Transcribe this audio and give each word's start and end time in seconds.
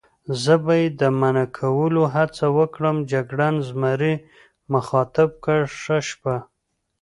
زه 0.43 0.53
به 0.63 0.73
یې 0.81 0.87
د 0.99 1.01
منع 1.19 1.45
کولو 1.57 2.01
هڅه 2.15 2.45
وکړم، 2.57 2.97
جګړن 3.11 3.55
زمري 3.67 4.13
مخاطب 4.73 5.29
کړ: 5.45 5.59
ښه 5.79 5.97
شپه. 6.09 6.35